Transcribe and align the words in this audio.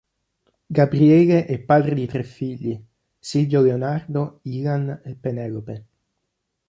Gabriele 0.71 1.45
è 1.45 1.59
padre 1.59 1.93
di 1.93 2.07
tre 2.07 2.23
figli: 2.23 2.75
Silvio 3.19 3.61
Leonardo, 3.61 4.39
Ilan 4.45 4.99
e 5.03 5.13
Penelope. 5.13 5.85